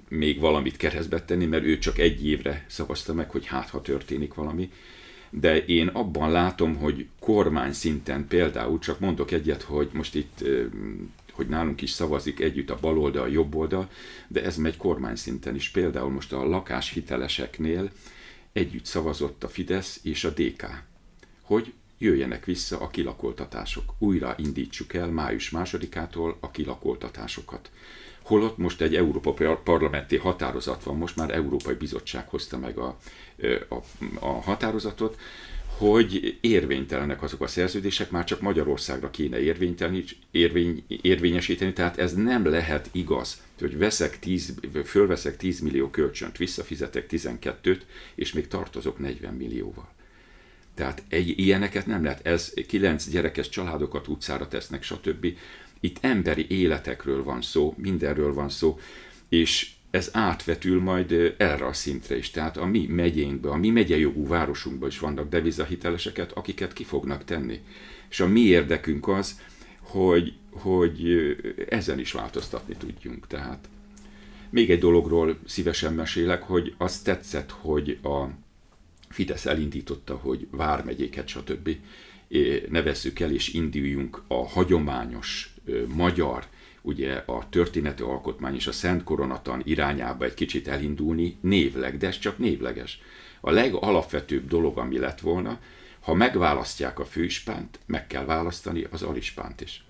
még 0.09 0.41
valamit 0.41 0.77
keresztbe 0.77 1.25
tenni, 1.25 1.45
mert 1.45 1.65
ő 1.65 1.79
csak 1.79 1.99
egy 1.99 2.27
évre 2.27 2.65
szavazta 2.69 3.15
meg, 3.15 3.31
hogy 3.31 3.47
hát 3.47 3.69
ha 3.69 3.83
történik 3.83 4.35
valami. 4.35 4.71
De 5.31 5.65
én 5.65 5.87
abban 5.87 6.31
látom, 6.31 6.77
hogy 6.77 7.07
kormány 7.19 7.73
szinten 7.73 8.27
például, 8.29 8.79
csak 8.79 9.01
mondok 9.01 9.31
egyet, 9.31 9.63
hogy 9.63 9.89
most 9.93 10.15
itt 10.15 10.45
hogy 11.33 11.49
nálunk 11.49 11.83
is 11.83 11.91
szavazik 11.91 12.41
együtt 12.41 12.71
a 12.71 12.79
baloldal, 12.81 13.23
a 13.23 13.27
jobb 13.27 13.55
oldal, 13.55 13.91
de 14.29 14.45
ez 14.45 14.57
megy 14.57 14.77
kormány 14.77 15.17
szinten 15.17 15.55
is. 15.55 15.71
Például 15.71 16.11
most 16.11 16.33
a 16.33 16.45
lakáshiteleseknél 16.45 17.91
együtt 18.53 18.85
szavazott 18.85 19.45
a 19.45 19.49
Fidesz 19.49 20.01
és 20.03 20.25
a 20.25 20.31
DK, 20.31 20.83
hogy 21.43 21.73
jöjjenek 21.99 22.45
vissza 22.45 22.79
a 22.81 22.88
kilakoltatások. 22.88 23.95
Újra 23.99 24.35
indítsuk 24.38 24.95
el 24.95 25.09
május 25.09 25.50
másodikától 25.50 26.37
a 26.41 26.50
kilakoltatásokat. 26.50 27.71
Holott 28.23 28.57
most 28.57 28.81
egy 28.81 28.97
Európa 28.97 29.57
parlamenti 29.65 30.17
határozat 30.17 30.83
van, 30.83 30.97
most 30.97 31.17
már 31.17 31.31
Európai 31.31 31.75
Bizottság 31.75 32.29
hozta 32.29 32.59
meg 32.59 32.79
a, 32.79 32.99
a, 33.69 33.75
a 34.21 34.41
határozatot, 34.41 35.19
hogy 35.76 36.38
érvénytelenek 36.41 37.23
azok 37.23 37.41
a 37.41 37.47
szerződések, 37.47 38.11
már 38.11 38.25
csak 38.25 38.41
Magyarországra 38.41 39.11
kéne 39.11 39.41
érvény, 40.31 40.85
érvényesíteni, 41.03 41.73
tehát 41.73 41.99
ez 41.99 42.15
nem 42.15 42.47
lehet 42.47 42.88
igaz, 42.93 43.43
hogy 43.59 43.79
veszek 43.79 44.19
10, 44.19 44.55
fölveszek 44.85 45.37
10 45.37 45.61
millió 45.61 45.91
kölcsönt, 45.91 46.37
visszafizetek 46.37 47.07
12-t, 47.11 47.81
és 48.15 48.33
még 48.33 48.49
tartozok 48.49 48.99
40 48.99 49.35
millióval. 49.35 49.95
Tehát 50.76 51.02
egy, 51.09 51.38
ilyeneket 51.38 51.87
nem 51.87 52.02
lehet. 52.02 52.26
Ez 52.26 52.52
kilenc 52.66 53.09
gyerekes 53.09 53.49
családokat 53.49 54.09
utcára 54.09 54.49
tesznek, 54.49 54.83
stb. 54.83 55.26
Itt 55.80 55.99
emberi 56.00 56.47
életekről 56.49 57.23
van 57.23 57.42
szó, 57.42 57.75
mindenről 57.76 58.35
van 58.35 58.49
szó, 58.49 58.78
és 59.28 59.71
ez 59.90 60.11
átvetül 60.12 60.80
majd 60.80 61.35
erre 61.38 61.66
a 61.66 61.73
szintre 61.73 62.16
is. 62.16 62.30
Tehát 62.30 62.56
a 62.56 62.66
mi 62.66 62.87
megyénkbe, 62.87 63.50
a 63.50 63.56
mi 63.56 63.71
megyejogú 63.71 64.26
városunkban 64.26 64.88
is 64.88 64.99
vannak 64.99 65.28
devizahiteleseket, 65.28 66.33
akiket 66.33 66.73
ki 66.73 66.85
fognak 66.85 67.25
tenni. 67.25 67.61
És 68.09 68.21
a 68.21 68.28
mi 68.28 68.40
érdekünk 68.40 69.09
az, 69.09 69.40
hogy, 69.80 70.33
hogy 70.50 71.16
ezen 71.68 71.99
is 71.99 72.12
változtatni 72.12 72.75
tudjunk. 72.78 73.26
Tehát 73.26 73.68
még 74.50 74.71
egy 74.71 74.78
dologról 74.78 75.38
szívesen 75.47 75.95
mesélek, 75.95 76.42
hogy 76.42 76.75
azt 76.78 77.04
tetszett, 77.04 77.50
hogy 77.50 77.99
a 78.02 78.28
Fidesz 79.09 79.47
elindította, 79.47 80.17
hogy 80.17 80.47
vármegyéket, 80.51 81.29
stb. 81.29 81.71
nevezzük 82.69 83.21
el, 83.21 83.33
és 83.33 83.49
induljunk 83.49 84.23
a 84.27 84.49
hagyományos 84.49 85.55
magyar, 85.95 86.45
ugye 86.83 87.23
a 87.27 87.49
történeti 87.49 88.03
alkotmány 88.03 88.55
és 88.55 88.67
a 88.67 88.73
Szent 88.73 89.05
Koronatan 89.05 89.63
irányába 89.65 90.25
egy 90.25 90.35
kicsit 90.35 90.69
elindulni 90.69 91.37
névleg, 91.41 91.99
de 91.99 92.07
ez 92.07 92.19
csak 92.19 92.39
névleges. 92.39 93.01
A 93.41 93.51
legalapvetőbb 93.51 94.49
dolog, 94.49 94.79
ami 94.79 94.99
lett 94.99 95.21
volna, 95.21 95.61
ha 96.01 96.15
megválasztják 96.15 96.99
a 96.99 97.05
főispánt, 97.05 97.79
meg 97.87 98.07
kell 98.07 98.25
választani 98.25 98.87
az 98.91 99.03
alispánt 99.03 99.61
is. 99.61 99.85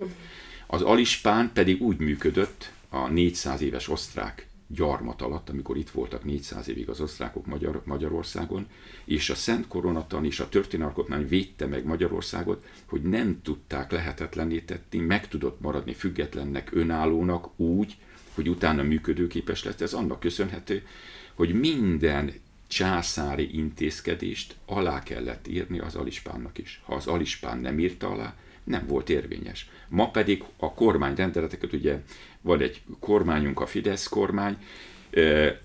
Az 0.66 0.82
alispán 0.82 1.50
pedig 1.54 1.82
úgy 1.82 1.98
működött 1.98 2.72
a 2.88 3.08
400 3.08 3.60
éves 3.60 3.88
osztrák 3.88 4.46
gyarmat 4.66 5.22
alatt, 5.22 5.48
amikor 5.48 5.76
itt 5.76 5.90
voltak 5.90 6.24
400 6.24 6.68
évig 6.68 6.88
az 6.88 7.00
osztrákok 7.00 7.46
Magyar, 7.46 7.82
Magyarországon, 7.84 8.66
és 9.04 9.30
a 9.30 9.34
Szent 9.34 9.68
Koronatan 9.68 10.24
és 10.24 10.40
a 10.40 10.48
történalkotmány 10.48 11.28
védte 11.28 11.66
meg 11.66 11.84
Magyarországot, 11.84 12.64
hogy 12.86 13.02
nem 13.02 13.40
tudták 13.42 13.90
lehetetlenné 13.90 14.58
tenni, 14.60 15.04
meg 15.04 15.28
tudott 15.28 15.60
maradni 15.60 15.92
függetlennek, 15.92 16.70
önállónak 16.72 17.58
úgy, 17.60 17.96
hogy 18.34 18.48
utána 18.48 18.82
működőképes 18.82 19.64
lett. 19.64 19.80
Ez 19.80 19.92
annak 19.92 20.20
köszönhető, 20.20 20.86
hogy 21.34 21.54
minden 21.54 22.32
császári 22.66 23.56
intézkedést 23.56 24.56
alá 24.66 25.02
kellett 25.02 25.48
írni 25.48 25.78
az 25.78 25.94
alispánnak 25.94 26.58
is. 26.58 26.80
Ha 26.84 26.94
az 26.94 27.06
alispán 27.06 27.58
nem 27.58 27.78
írta 27.78 28.10
alá, 28.10 28.34
nem 28.66 28.86
volt 28.86 29.10
érvényes. 29.10 29.70
Ma 29.88 30.10
pedig 30.10 30.44
a 30.56 30.72
kormányrendeleteket, 30.72 31.72
ugye 31.72 31.98
van 32.40 32.60
egy 32.60 32.82
kormányunk, 33.00 33.60
a 33.60 33.66
Fidesz 33.66 34.08
kormány, 34.08 34.56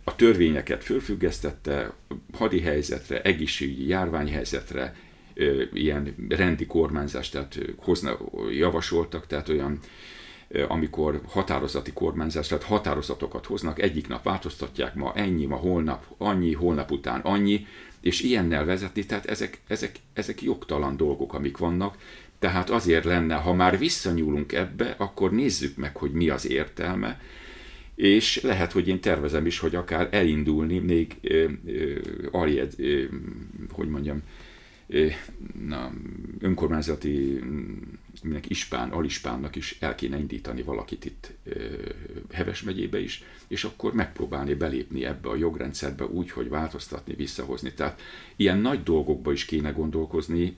a 0.04 0.16
törvényeket 0.16 0.84
fölfüggesztette, 0.84 1.94
hadi 2.34 2.62
helyzetre, 2.62 3.22
egészségügyi 3.22 3.88
járványhelyzetre, 3.88 4.96
ilyen 5.74 6.16
rendi 6.30 6.66
kormányzást 6.66 7.32
tehát 7.32 7.60
hozna, 7.78 8.18
javasoltak, 8.52 9.28
tehát 9.28 9.50
olyan 9.50 9.80
amikor 10.68 11.22
határozati 11.28 11.92
kormányzás, 11.94 12.48
tehát 12.48 12.64
határozatokat 12.64 13.46
hoznak, 13.46 13.82
egyik 13.82 14.08
nap 14.08 14.24
változtatják, 14.24 14.96
ma 14.96 15.14
ennyi, 15.16 15.46
ma 15.46 15.56
holnap 15.56 16.06
annyi, 16.18 16.54
holnap 16.54 16.92
után 16.92 17.20
annyi, 17.20 17.68
és 18.02 18.22
ilyennel 18.22 18.66
vezetni, 18.66 19.06
tehát 19.06 19.26
ezek, 19.26 19.62
ezek, 19.68 19.96
ezek 20.14 20.42
jogtalan 20.42 20.98
dolgok, 20.98 21.34
amik 21.34 21.58
vannak, 21.58 21.98
tehát 22.42 22.70
azért 22.70 23.06
lenne, 23.06 23.36
ha 23.36 23.54
már 23.54 23.78
visszanyúlunk 23.78 24.52
ebbe, 24.52 24.96
akkor 24.98 25.32
nézzük 25.32 25.76
meg, 25.76 25.98
hogy 25.98 26.12
mi 26.12 26.30
az 26.30 26.50
értelme, 26.50 27.22
és 27.96 28.42
lehet, 28.42 28.72
hogy 28.72 28.88
én 28.88 29.00
tervezem 29.00 29.46
is, 29.46 29.60
hogy 29.60 29.76
akár 29.76 30.08
elindulni 30.12 30.80
még 30.80 31.16
ö, 31.22 31.46
ö, 31.66 32.00
aljed, 32.32 32.74
ö, 32.78 33.04
hogy 33.70 33.88
mondjam, 33.88 34.22
ö, 34.88 35.08
na, 35.68 35.92
önkormányzati 36.40 37.40
minek 38.24 38.50
ispán, 38.50 38.90
alispánnak 38.90 39.56
is 39.56 39.78
el 39.80 39.96
kéne 39.96 40.18
indítani 40.18 40.62
valakit 40.62 41.06
itt 41.06 41.32
ö, 41.44 41.54
Heves 42.32 42.64
megyébe 42.64 43.00
is, 43.00 43.24
és 43.48 43.64
akkor 43.64 43.94
megpróbálni 43.94 44.54
belépni 44.54 45.06
ebbe 45.06 45.30
a 45.30 45.36
jogrendszerbe 45.36 46.06
úgy, 46.06 46.32
hogy 46.32 46.50
változtatni, 46.50 47.14
visszahozni. 47.14 47.74
Tehát 47.74 48.02
ilyen 48.36 48.58
nagy 48.58 48.84
dolgokba 48.84 49.32
is 49.32 49.46
kéne 49.46 49.70
gondolkozni, 49.70 50.58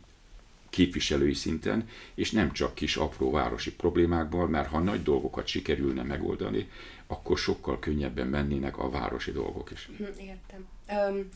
képviselői 0.74 1.34
szinten, 1.34 1.88
és 2.15 2.32
nem 2.32 2.51
csak 2.51 2.75
kis 2.75 2.96
apró 2.96 3.32
városi 3.32 3.74
problémákból, 3.74 4.48
mert 4.48 4.70
ha 4.70 4.80
nagy 4.80 5.03
dolgokat 5.03 5.48
sikerülne 5.48 6.03
megoldani, 6.03 6.70
akkor 7.08 7.38
sokkal 7.38 7.80
könnyebben 7.80 8.27
mennének 8.27 8.77
a 8.77 8.89
városi 8.89 9.32
dolgok 9.32 9.72
is. 9.72 9.89
Hm, 9.98 10.03
értem. 10.03 10.68
Um, 10.89 11.30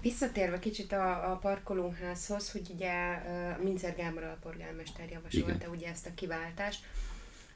visszatérve 0.00 0.58
kicsit 0.58 0.92
a, 0.92 1.32
a 1.32 1.36
parkolóházhoz, 1.36 2.50
hogy 2.52 2.70
ugye 2.74 2.92
uh, 2.92 3.62
Mincer 3.62 3.96
Gábor 3.96 4.22
alpolgármester 4.22 5.10
javasolta 5.10 5.54
Igen. 5.54 5.70
ugye 5.70 5.88
ezt 5.88 6.06
a 6.06 6.14
kiváltást, 6.14 6.84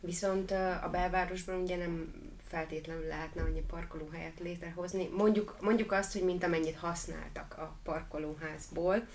viszont 0.01 0.51
uh, 0.51 0.85
a 0.85 0.89
belvárosban 0.91 1.61
ugye 1.61 1.77
nem 1.77 2.13
feltétlenül 2.49 3.07
lehetne 3.07 3.43
annyi 3.43 3.63
parkolóhelyet 3.67 4.41
létrehozni. 4.41 5.09
Mondjuk, 5.17 5.57
mondjuk 5.61 5.93
azt, 5.93 6.13
hogy 6.13 6.23
mint 6.23 6.45
amennyit 6.45 6.77
használtak 6.77 7.55
a 7.59 7.77
parkolóházból, 7.83 9.07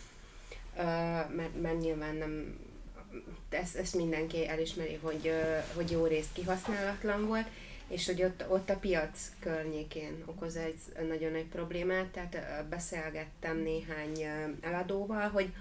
mert, 1.35 1.61
mert 1.61 1.79
nyilván 1.79 2.15
nem, 2.15 2.59
ezt, 3.49 3.75
ezt 3.75 3.95
mindenki 3.95 4.47
elismeri, 4.47 4.99
hogy, 5.01 5.31
hogy 5.75 5.91
jó 5.91 6.05
részt 6.05 6.33
kihasználatlan 6.33 7.27
volt, 7.27 7.47
és 7.87 8.05
hogy 8.05 8.23
ott, 8.23 8.43
ott 8.49 8.69
a 8.69 8.77
piac 8.77 9.31
környékén 9.39 10.23
okoz 10.25 10.55
egy 10.55 11.07
nagyon 11.07 11.31
nagy 11.31 11.45
problémát, 11.45 12.05
tehát 12.05 12.63
beszélgettem 12.69 13.57
néhány 13.57 14.23
eladóval, 14.61 15.29
hogy 15.29 15.53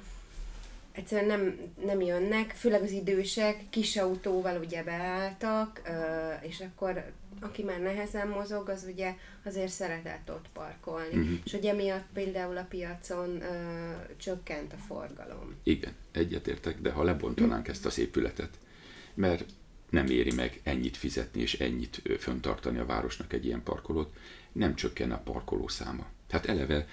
egyszerűen 0.95 1.39
nem, 1.39 1.59
nem 1.85 2.01
jönnek, 2.01 2.51
főleg 2.51 2.83
az 2.83 2.91
idősek, 2.91 3.65
kis 3.71 3.97
autóval 3.97 4.59
ugye 4.59 4.83
beálltak, 4.83 5.83
és 6.41 6.61
akkor 6.61 7.13
aki 7.41 7.63
már 7.63 7.81
nehezen 7.81 8.29
mozog, 8.29 8.69
az 8.69 8.87
ugye 8.93 9.15
azért 9.45 9.73
szeretett 9.73 10.31
ott 10.31 10.47
parkolni. 10.53 11.17
Uh-huh. 11.17 11.39
És 11.45 11.53
ugye 11.53 11.73
miatt 11.73 12.07
például 12.13 12.57
a 12.57 12.67
piacon 12.69 13.43
ö, 13.43 13.93
csökkent 14.17 14.73
a 14.73 14.77
forgalom. 14.77 15.55
Igen, 15.63 15.93
egyetértek, 16.13 16.81
de 16.81 16.91
ha 16.91 17.03
lebontanánk 17.03 17.69
ezt 17.69 17.87
az 17.87 17.99
épületet, 17.99 18.59
mert 19.15 19.45
nem 19.91 20.07
éri 20.07 20.33
meg 20.33 20.61
ennyit 20.63 20.97
fizetni 20.97 21.41
és 21.41 21.55
ennyit 21.55 22.03
föntartani 22.19 22.79
a 22.79 22.87
városnak 22.87 23.33
egy 23.33 23.45
ilyen 23.45 23.63
parkolót, 23.63 24.13
nem 24.53 24.75
csökken 24.75 25.13
a 25.13 25.19
parkoló 25.19 25.69
száma. 25.69 26.07
Tehát 26.27 26.47
eleve 26.47 26.87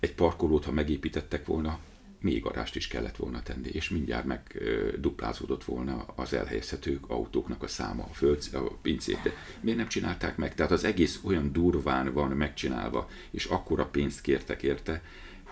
egy 0.00 0.14
parkolót, 0.14 0.64
ha 0.64 0.72
megépítettek 0.72 1.46
volna, 1.46 1.78
még 2.22 2.42
garást 2.42 2.76
is 2.76 2.88
kellett 2.88 3.16
volna 3.16 3.42
tenni, 3.42 3.68
és 3.68 3.90
mindjárt 3.90 4.24
megduplázódott 4.24 5.64
volna 5.64 6.04
az 6.14 6.32
elhelyezhető 6.32 7.00
autóknak 7.06 7.62
a 7.62 7.66
száma, 7.66 8.02
a 8.02 8.14
föld, 8.14 8.42
a 8.52 8.58
pincét, 8.58 9.22
de 9.22 9.32
miért 9.60 9.78
nem 9.78 9.88
csinálták 9.88 10.36
meg? 10.36 10.54
Tehát 10.54 10.72
az 10.72 10.84
egész 10.84 11.20
olyan 11.22 11.52
durván 11.52 12.12
van 12.12 12.30
megcsinálva, 12.30 13.10
és 13.30 13.44
akkora 13.44 13.86
pénzt 13.86 14.20
kértek 14.20 14.62
érte, 14.62 15.02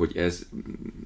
hogy 0.01 0.17
ez 0.17 0.47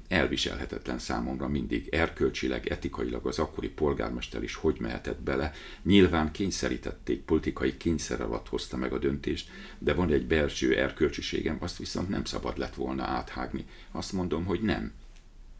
elviselhetetlen 0.07 0.99
számomra 0.99 1.47
mindig 1.47 1.87
erkölcsileg, 1.91 2.67
etikailag 2.67 3.27
az 3.27 3.39
akkori 3.39 3.69
polgármester 3.69 4.43
is 4.43 4.55
hogy 4.55 4.77
mehetett 4.79 5.21
bele. 5.21 5.53
Nyilván 5.83 6.31
kényszerítették, 6.31 7.21
politikai 7.21 7.77
kényszer 7.77 8.21
alatt 8.21 8.49
hozta 8.49 8.77
meg 8.77 8.93
a 8.93 8.99
döntést, 8.99 9.49
de 9.77 9.93
van 9.93 10.11
egy 10.11 10.27
belső 10.27 10.77
erkölcsiségem, 10.77 11.57
azt 11.59 11.77
viszont 11.77 12.09
nem 12.09 12.25
szabad 12.25 12.57
lett 12.57 12.75
volna 12.75 13.03
áthágni. 13.03 13.65
Azt 13.91 14.13
mondom, 14.13 14.45
hogy 14.45 14.61
nem 14.61 14.91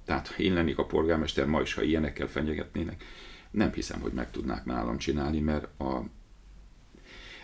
tehát 0.06 0.28
ha 0.28 0.44
én 0.44 0.54
lennék 0.54 0.78
a 0.78 0.86
polgármester 0.86 1.46
ma 1.46 1.62
is, 1.62 1.74
ha 1.74 1.84
ilyenekkel 1.84 2.28
fenyegetnének, 2.28 3.04
nem 3.52 3.72
hiszem, 3.74 4.00
hogy 4.02 4.12
meg 4.12 4.32
tudnák 4.32 4.66
nálam 4.66 4.98
csinálni, 4.98 5.40
mert 5.40 5.68
a, 5.80 6.04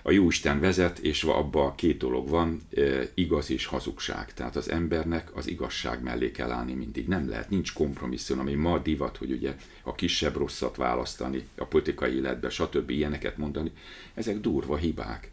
a 0.04 0.12
Jóisten 0.12 0.60
vezet, 0.60 1.00
és 1.00 1.24
abban 1.24 1.76
két 1.76 1.98
dolog 1.98 2.30
van, 2.30 2.62
e, 2.76 2.82
igaz 3.14 3.50
és 3.50 3.66
hazugság. 3.66 4.34
Tehát 4.34 4.56
az 4.56 4.70
embernek 4.70 5.36
az 5.36 5.48
igazság 5.48 6.04
mellé 6.04 6.32
kell 6.32 6.52
állni 6.52 6.74
mindig. 6.74 7.08
Nem 7.08 7.30
lehet, 7.30 7.50
nincs 7.50 7.74
kompromisszum, 7.74 8.40
ami 8.40 8.54
ma 8.54 8.80
divat, 8.80 9.18
hogy 9.18 9.32
ugye 9.32 9.56
a 9.84 9.96
kisebb 9.96 10.36
rosszat 10.36 10.76
választani 10.76 11.48
a 11.56 11.66
politikai 11.66 12.16
életbe, 12.16 12.50
stb. 12.50 12.90
ilyeneket 12.90 13.38
mondani. 13.38 13.72
Ezek 14.14 14.40
durva 14.40 14.76
hibák. 14.76 15.32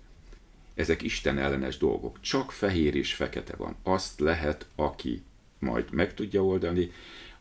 Ezek 0.75 1.03
Isten 1.03 1.39
ellenes 1.39 1.77
dolgok. 1.77 2.21
Csak 2.21 2.53
fehér 2.53 2.95
és 2.95 3.15
fekete 3.15 3.57
van. 3.57 3.77
Azt 3.83 4.21
lehet, 4.21 4.67
aki 4.77 5.23
majd 5.59 5.93
meg 5.93 6.15
tudja 6.15 6.45
oldani, 6.45 6.91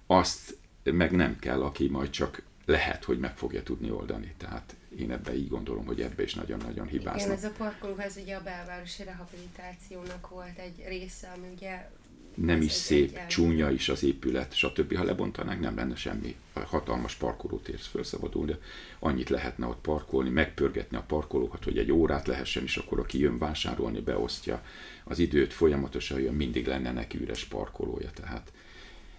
azt 0.05 0.57
meg 0.83 1.11
nem 1.11 1.39
kell, 1.39 1.63
aki 1.63 1.87
majd 1.87 2.09
csak 2.09 2.41
lehet, 2.65 3.03
hogy 3.03 3.19
meg 3.19 3.37
fogja 3.37 3.63
tudni 3.63 3.91
oldani. 3.91 4.33
Tehát 4.37 4.75
én 4.97 5.11
ebbe 5.11 5.35
így 5.35 5.49
gondolom, 5.49 5.85
hogy 5.85 6.01
ebbe 6.01 6.23
is 6.23 6.33
nagyon-nagyon 6.33 6.87
hibáznak. 6.87 7.21
Igen, 7.21 7.31
ez 7.31 7.43
a 7.43 7.51
parkolóház 7.57 8.17
ugye 8.17 8.35
a 8.35 8.43
belvárosi 8.43 9.03
rehabilitációnak 9.03 10.29
volt 10.29 10.57
egy 10.57 10.83
része, 10.87 11.31
ami 11.35 11.47
ugye 11.55 11.89
nem 12.41 12.61
is 12.61 12.71
szép, 12.71 13.19
csúnya 13.27 13.71
is 13.71 13.89
az 13.89 14.03
épület, 14.03 14.53
stb. 14.53 14.95
Ha 14.95 15.03
lebontanánk, 15.03 15.61
nem 15.61 15.75
lenne 15.75 15.95
semmi. 15.95 16.35
Hatalmas 16.53 17.15
parkolótér 17.15 17.79
felszabadul, 17.79 18.45
de 18.45 18.57
annyit 18.99 19.29
lehetne 19.29 19.65
ott 19.65 19.81
parkolni, 19.81 20.29
megpörgetni 20.29 20.97
a 20.97 21.03
parkolókat, 21.07 21.63
hogy 21.63 21.77
egy 21.77 21.91
órát 21.91 22.27
lehessen, 22.27 22.63
és 22.63 22.77
akkor 22.77 22.99
aki 22.99 23.19
jön 23.19 23.37
vásárolni, 23.37 23.99
beosztja 23.99 24.63
az 25.03 25.19
időt, 25.19 25.53
folyamatosan 25.53 26.19
jön, 26.19 26.33
mindig 26.33 26.67
lenne 26.67 26.91
neki 26.91 27.17
üres 27.17 27.43
parkolója. 27.43 28.09
Tehát 28.11 28.51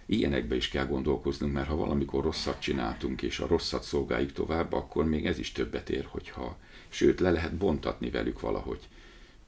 ilyenekbe 0.05 0.55
is 0.55 0.69
kell 0.69 0.85
gondolkoznunk, 0.85 1.53
mert 1.53 1.67
ha 1.67 1.75
valamikor 1.75 2.23
rosszat 2.23 2.59
csináltunk, 2.59 3.21
és 3.21 3.39
a 3.39 3.47
rosszat 3.47 3.83
szolgáljuk 3.83 4.31
tovább, 4.31 4.73
akkor 4.73 5.05
még 5.05 5.25
ez 5.25 5.39
is 5.39 5.51
többet 5.51 5.89
ér, 5.89 6.07
hogyha, 6.09 6.57
sőt, 6.89 7.19
le 7.19 7.31
lehet 7.31 7.55
bontatni 7.55 8.09
velük 8.09 8.39
valahogy. 8.39 8.79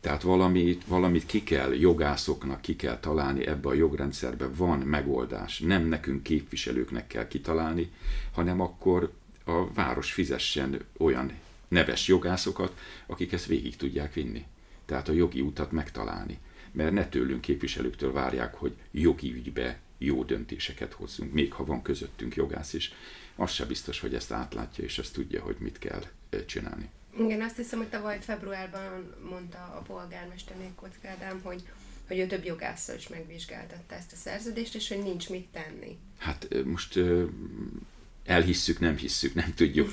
Tehát 0.01 0.21
valamit, 0.21 0.83
valamit 0.85 1.25
ki 1.25 1.43
kell, 1.43 1.73
jogászoknak 1.73 2.61
ki 2.61 2.75
kell 2.75 2.99
találni 2.99 3.47
ebbe 3.47 3.69
a 3.69 3.73
jogrendszerbe, 3.73 4.47
van 4.47 4.79
megoldás. 4.79 5.59
Nem 5.59 5.85
nekünk 5.85 6.23
képviselőknek 6.23 7.07
kell 7.07 7.27
kitalálni, 7.27 7.91
hanem 8.31 8.61
akkor 8.61 9.11
a 9.43 9.73
város 9.73 10.11
fizessen 10.11 10.79
olyan 10.97 11.31
neves 11.67 12.07
jogászokat, 12.07 12.77
akik 13.05 13.31
ezt 13.31 13.45
végig 13.45 13.75
tudják 13.75 14.13
vinni. 14.13 14.45
Tehát 14.85 15.07
a 15.07 15.11
jogi 15.11 15.41
utat 15.41 15.71
megtalálni. 15.71 16.39
Mert 16.71 16.91
ne 16.91 17.07
tőlünk 17.07 17.41
képviselőktől 17.41 18.11
várják, 18.11 18.55
hogy 18.55 18.73
jogi 18.91 19.33
ügybe 19.33 19.79
jó 19.97 20.23
döntéseket 20.23 20.93
hozzunk, 20.93 21.33
még 21.33 21.53
ha 21.53 21.65
van 21.65 21.81
közöttünk 21.81 22.35
jogász 22.35 22.73
is, 22.73 22.93
az 23.35 23.51
se 23.51 23.65
biztos, 23.65 23.99
hogy 23.99 24.15
ezt 24.15 24.31
átlátja, 24.31 24.83
és 24.83 24.99
ezt 24.99 25.13
tudja, 25.13 25.41
hogy 25.41 25.55
mit 25.59 25.79
kell 25.79 26.03
csinálni. 26.45 26.89
Igen, 27.19 27.41
azt 27.41 27.55
hiszem, 27.55 27.79
hogy 27.79 27.87
tavaly 27.87 28.19
februárban 28.21 29.15
mondta 29.29 29.57
a 29.57 29.81
polgármester 29.87 30.55
Kocka 30.75 31.07
Ádám, 31.07 31.39
hogy 31.43 31.63
hogy 32.11 32.19
ő 32.19 32.25
több 32.25 32.45
jogásszal 32.45 32.95
is 32.95 33.07
megvizsgáltatta 33.07 33.95
ezt 33.95 34.11
a 34.11 34.15
szerződést, 34.15 34.75
és 34.75 34.87
hogy 34.87 35.03
nincs 35.03 35.29
mit 35.29 35.47
tenni. 35.51 35.97
Hát 36.17 36.47
most 36.65 36.99
elhisszük, 38.25 38.79
nem 38.79 38.97
hisszük, 38.97 39.33
nem 39.33 39.53
tudjuk. 39.55 39.89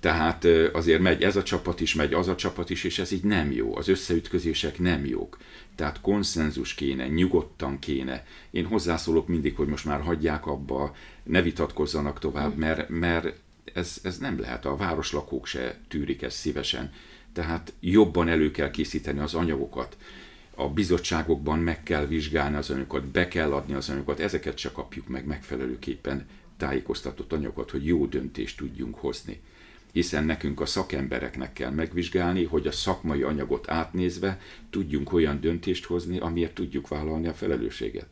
Tehát 0.00 0.44
azért 0.72 1.00
megy 1.00 1.22
ez 1.22 1.36
a 1.36 1.42
csapat 1.42 1.80
is, 1.80 1.94
megy 1.94 2.14
az 2.14 2.28
a 2.28 2.34
csapat 2.34 2.70
is, 2.70 2.84
és 2.84 2.98
ez 2.98 3.12
így 3.12 3.24
nem 3.24 3.52
jó. 3.52 3.76
Az 3.76 3.88
összeütközések 3.88 4.78
nem 4.78 5.06
jók. 5.06 5.38
Tehát 5.74 6.00
konszenzus 6.00 6.74
kéne, 6.74 7.06
nyugodtan 7.08 7.78
kéne. 7.78 8.26
Én 8.50 8.66
hozzászólok 8.66 9.28
mindig, 9.28 9.56
hogy 9.56 9.68
most 9.68 9.84
már 9.84 10.00
hagyják 10.00 10.46
abba, 10.46 10.94
ne 11.22 11.42
vitatkozzanak 11.42 12.18
tovább, 12.18 12.56
mert, 12.56 12.88
mert 12.88 13.36
ez, 13.64 13.98
ez 14.02 14.18
nem 14.18 14.40
lehet. 14.40 14.64
A 14.64 14.76
városlakók 14.76 15.46
se 15.46 15.78
tűrik 15.88 16.22
ezt 16.22 16.36
szívesen. 16.36 16.92
Tehát 17.32 17.72
jobban 17.80 18.28
elő 18.28 18.50
kell 18.50 18.70
készíteni 18.70 19.18
az 19.18 19.34
anyagokat. 19.34 19.96
A 20.54 20.68
bizottságokban 20.68 21.58
meg 21.58 21.82
kell 21.82 22.06
vizsgálni 22.06 22.56
az 22.56 22.70
anyagokat, 22.70 23.04
be 23.04 23.28
kell 23.28 23.52
adni 23.52 23.74
az 23.74 23.88
anyagokat, 23.88 24.20
ezeket 24.20 24.56
csak 24.56 24.72
kapjuk 24.72 25.08
meg 25.08 25.26
megfelelőképpen 25.26 26.26
tájékoztatott 26.56 27.32
anyagokat, 27.32 27.70
hogy 27.70 27.86
jó 27.86 28.06
döntést 28.06 28.56
tudjunk 28.56 28.94
hozni. 28.94 29.40
Hiszen 29.92 30.24
nekünk 30.24 30.60
a 30.60 30.66
szakembereknek 30.66 31.52
kell 31.52 31.70
megvizsgálni, 31.70 32.44
hogy 32.44 32.66
a 32.66 32.72
szakmai 32.72 33.22
anyagot 33.22 33.70
átnézve 33.70 34.40
tudjunk 34.70 35.12
olyan 35.12 35.40
döntést 35.40 35.84
hozni, 35.84 36.18
amiért 36.18 36.54
tudjuk 36.54 36.88
vállalni 36.88 37.26
a 37.26 37.34
felelősséget. 37.34 38.06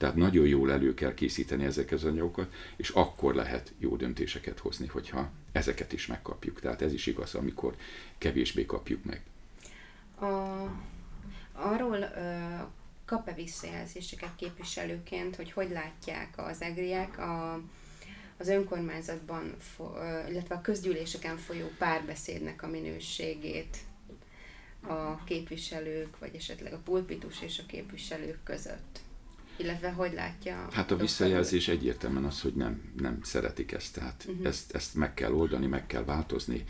Tehát 0.00 0.16
nagyon 0.16 0.46
jól 0.46 0.72
elő 0.72 0.94
kell 0.94 1.14
készíteni 1.14 1.64
ezeket 1.64 1.92
az 1.92 2.04
anyagokat, 2.04 2.52
és 2.76 2.88
akkor 2.88 3.34
lehet 3.34 3.72
jó 3.78 3.96
döntéseket 3.96 4.58
hozni, 4.58 4.86
hogyha 4.86 5.30
ezeket 5.52 5.92
is 5.92 6.06
megkapjuk. 6.06 6.60
Tehát 6.60 6.82
ez 6.82 6.92
is 6.92 7.06
igaz, 7.06 7.34
amikor 7.34 7.76
kevésbé 8.18 8.66
kapjuk 8.66 9.04
meg. 9.04 9.22
A, 10.20 10.64
arról 11.52 11.98
ö, 11.98 12.44
kap-e 13.04 13.34
visszajelzéseket 13.34 14.36
képviselőként, 14.36 15.36
hogy 15.36 15.52
hogy 15.52 15.70
látják 15.70 16.28
az 16.36 16.62
egriek 16.62 17.18
a, 17.18 17.60
az 18.36 18.48
önkormányzatban, 18.48 19.56
illetve 20.28 20.54
a 20.54 20.60
közgyűléseken 20.60 21.36
folyó 21.36 21.66
párbeszédnek 21.78 22.62
a 22.62 22.68
minőségét 22.68 23.76
a 24.80 25.24
képviselők, 25.24 26.18
vagy 26.18 26.34
esetleg 26.34 26.72
a 26.72 26.80
pulpitus 26.84 27.42
és 27.42 27.58
a 27.58 27.66
képviselők 27.66 28.38
között? 28.44 29.00
Illetve 29.60 29.90
hogy 29.90 30.12
látja? 30.12 30.68
Hát 30.72 30.90
a 30.90 30.96
visszajelzés 30.96 31.68
egyértelműen 31.68 32.24
az, 32.24 32.40
hogy 32.40 32.54
nem, 32.54 32.92
nem 32.98 33.18
szeretik 33.22 33.72
ezt, 33.72 33.94
tehát 33.94 34.24
uh-huh. 34.28 34.46
ezt, 34.46 34.74
ezt 34.74 34.94
meg 34.94 35.14
kell 35.14 35.32
oldani, 35.32 35.66
meg 35.66 35.86
kell 35.86 36.04
változni. 36.04 36.64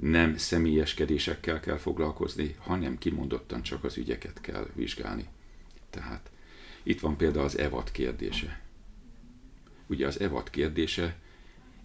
Nem 0.00 0.36
személyeskedésekkel 0.36 1.60
kell 1.60 1.76
foglalkozni, 1.76 2.54
hanem 2.58 2.98
kimondottan 2.98 3.62
csak 3.62 3.84
az 3.84 3.96
ügyeket 3.96 4.40
kell 4.40 4.68
vizsgálni. 4.74 5.28
Tehát 5.90 6.30
itt 6.82 7.00
van 7.00 7.16
például 7.16 7.44
az 7.44 7.58
evat 7.58 7.90
kérdése. 7.90 8.60
Ugye 9.86 10.06
az 10.06 10.20
evat 10.20 10.50
kérdése, 10.50 11.16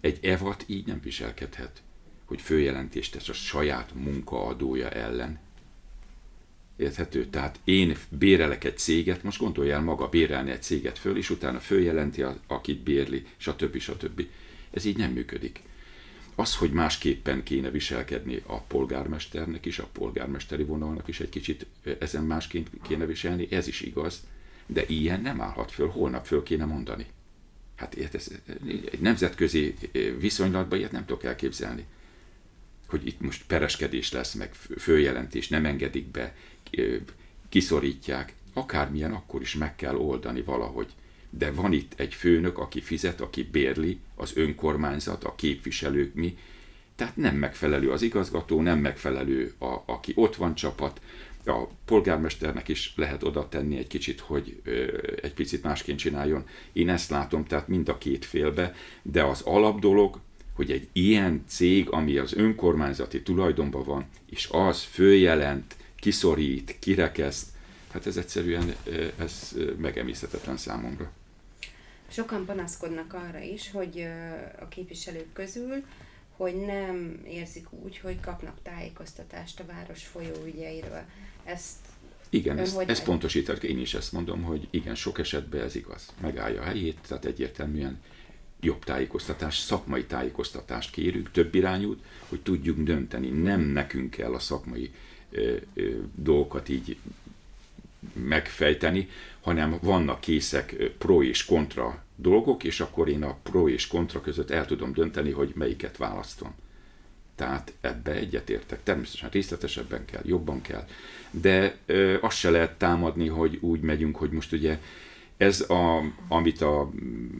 egy 0.00 0.24
evat 0.24 0.64
így 0.66 0.86
nem 0.86 1.00
viselkedhet, 1.00 1.82
hogy 2.24 2.40
főjelentést 2.40 3.12
tesz 3.12 3.28
a 3.28 3.32
saját 3.32 3.94
munkaadója 3.94 4.90
ellen, 4.90 5.38
Érthető? 6.76 7.26
Tehát 7.26 7.60
én 7.64 7.96
bérelek 8.08 8.64
egy 8.64 8.78
céget, 8.78 9.22
most 9.22 9.38
gondolj 9.38 9.70
el 9.70 9.82
maga 9.82 10.08
bérelni 10.08 10.50
egy 10.50 10.62
céget 10.62 10.98
föl, 10.98 11.16
és 11.16 11.30
utána 11.30 11.58
följelenti, 11.58 12.24
akit 12.46 12.82
bérli, 12.82 13.26
stb. 13.36 13.78
stb. 13.78 14.26
Ez 14.70 14.84
így 14.84 14.96
nem 14.96 15.12
működik. 15.12 15.60
Az, 16.34 16.56
hogy 16.56 16.72
másképpen 16.72 17.42
kéne 17.42 17.70
viselkedni 17.70 18.42
a 18.46 18.60
polgármesternek 18.60 19.66
is, 19.66 19.78
a 19.78 19.88
polgármesteri 19.92 20.64
vonalnak 20.64 21.08
is 21.08 21.20
egy 21.20 21.28
kicsit 21.28 21.66
ezen 21.98 22.24
másként 22.24 22.70
kéne 22.82 23.06
viselni, 23.06 23.46
ez 23.50 23.66
is 23.66 23.80
igaz, 23.80 24.22
de 24.66 24.84
ilyen 24.86 25.20
nem 25.20 25.40
állhat 25.40 25.70
föl, 25.70 25.88
holnap 25.88 26.26
föl 26.26 26.42
kéne 26.42 26.64
mondani. 26.64 27.06
Hát 27.76 27.96
ez, 28.12 28.28
egy 28.92 29.00
nemzetközi 29.00 29.74
viszonylatban 30.18 30.78
ilyet 30.78 30.92
nem 30.92 31.04
tudok 31.04 31.24
elképzelni 31.24 31.86
hogy 32.92 33.06
itt 33.06 33.20
most 33.20 33.42
pereskedés 33.46 34.12
lesz, 34.12 34.34
meg 34.34 34.54
följelentés, 34.78 35.48
nem 35.48 35.64
engedik 35.64 36.06
be, 36.06 36.34
kiszorítják, 37.48 38.34
akármilyen, 38.52 39.12
akkor 39.12 39.40
is 39.40 39.54
meg 39.54 39.76
kell 39.76 39.96
oldani 39.96 40.42
valahogy. 40.42 40.88
De 41.30 41.52
van 41.52 41.72
itt 41.72 41.92
egy 41.96 42.14
főnök, 42.14 42.58
aki 42.58 42.80
fizet, 42.80 43.20
aki 43.20 43.42
bérli, 43.42 43.98
az 44.14 44.36
önkormányzat, 44.36 45.24
a 45.24 45.34
képviselők, 45.34 46.14
mi. 46.14 46.38
Tehát 46.94 47.16
nem 47.16 47.36
megfelelő 47.36 47.90
az 47.90 48.02
igazgató, 48.02 48.60
nem 48.60 48.78
megfelelő, 48.78 49.52
a, 49.58 49.76
aki 49.86 50.12
ott 50.16 50.36
van 50.36 50.54
csapat. 50.54 51.00
A 51.44 51.66
polgármesternek 51.84 52.68
is 52.68 52.92
lehet 52.96 53.22
oda 53.22 53.48
tenni 53.48 53.76
egy 53.76 53.86
kicsit, 53.86 54.20
hogy 54.20 54.60
ö, 54.64 54.98
egy 55.22 55.34
picit 55.34 55.62
másként 55.62 55.98
csináljon. 55.98 56.44
Én 56.72 56.88
ezt 56.88 57.10
látom, 57.10 57.44
tehát 57.44 57.68
mind 57.68 57.88
a 57.88 57.98
két 57.98 58.24
félbe, 58.24 58.74
de 59.02 59.24
az 59.24 59.40
alapdolog, 59.40 60.18
hogy 60.54 60.70
egy 60.70 60.88
ilyen 60.92 61.44
cég, 61.46 61.90
ami 61.90 62.16
az 62.16 62.34
önkormányzati 62.34 63.22
tulajdonban 63.22 63.84
van, 63.84 64.06
és 64.30 64.48
az 64.52 64.82
följelent, 64.82 65.76
kiszorít, 66.02 66.76
kirekeszt, 66.78 67.46
hát 67.92 68.06
ez 68.06 68.16
egyszerűen 68.16 68.74
ez 69.18 69.54
megemészhetetlen 69.78 70.56
számomra. 70.56 71.12
Sokan 72.08 72.44
panaszkodnak 72.44 73.12
arra 73.12 73.40
is, 73.40 73.70
hogy 73.70 74.06
a 74.60 74.68
képviselők 74.68 75.32
közül, 75.32 75.84
hogy 76.36 76.54
nem 76.54 77.22
érzik 77.26 77.72
úgy, 77.72 77.98
hogy 77.98 78.20
kapnak 78.20 78.58
tájékoztatást 78.62 79.60
a 79.60 79.64
város 79.66 80.04
folyóügyeiről. 80.04 81.02
Ezt 81.44 81.76
igen, 82.30 82.58
ezt, 82.58 82.78
ezt 82.78 83.04
pontosítok, 83.04 83.62
én 83.62 83.78
is 83.78 83.94
ezt 83.94 84.12
mondom, 84.12 84.42
hogy 84.42 84.68
igen, 84.70 84.94
sok 84.94 85.18
esetben 85.18 85.60
ez 85.60 85.74
igaz. 85.74 86.12
Megállja 86.20 86.60
a 86.60 86.64
helyét, 86.64 86.98
tehát 87.08 87.24
egyértelműen 87.24 88.00
jobb 88.60 88.84
tájékoztatást, 88.84 89.64
szakmai 89.64 90.04
tájékoztatást 90.04 90.90
kérünk, 90.90 91.30
több 91.30 91.54
irányút, 91.54 92.02
hogy 92.28 92.40
tudjunk 92.40 92.86
dönteni. 92.86 93.28
Nem 93.28 93.60
nekünk 93.60 94.10
kell 94.10 94.34
a 94.34 94.38
szakmai 94.38 94.90
dolgokat 96.14 96.68
így 96.68 96.96
megfejteni, 98.12 99.08
hanem 99.40 99.78
vannak 99.82 100.20
készek 100.20 100.74
pro 100.98 101.22
és 101.22 101.44
kontra 101.44 102.02
dolgok, 102.16 102.64
és 102.64 102.80
akkor 102.80 103.08
én 103.08 103.22
a 103.22 103.38
pro 103.42 103.68
és 103.68 103.86
kontra 103.86 104.20
között 104.20 104.50
el 104.50 104.66
tudom 104.66 104.92
dönteni, 104.92 105.30
hogy 105.30 105.52
melyiket 105.54 105.96
választom. 105.96 106.54
Tehát 107.34 107.72
ebbe 107.80 108.12
egyetértek. 108.12 108.82
Természetesen 108.82 109.30
részletesebben 109.30 110.04
kell, 110.04 110.22
jobban 110.24 110.60
kell. 110.62 110.86
De 111.30 111.76
ö, 111.86 112.16
azt 112.20 112.36
se 112.36 112.50
lehet 112.50 112.78
támadni, 112.78 113.28
hogy 113.28 113.58
úgy 113.60 113.80
megyünk, 113.80 114.16
hogy 114.16 114.30
most 114.30 114.52
ugye 114.52 114.78
ez, 115.36 115.60
a, 115.60 116.02
amit 116.28 116.60
a, 116.60 116.90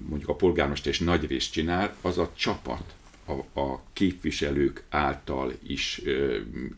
mondjuk 0.08 0.30
a 0.30 0.34
polgármester 0.34 0.92
és 0.92 0.98
nagy 0.98 1.26
rész 1.26 1.50
csinál, 1.50 1.96
az 2.00 2.18
a 2.18 2.30
csapat, 2.34 2.94
a, 3.32 3.60
a 3.60 3.82
képviselők 3.92 4.82
által 4.88 5.52
is 5.66 6.02